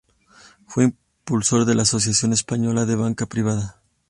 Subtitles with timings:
[0.65, 3.83] Fue impulsor de la Asociación Española de Banca Privada.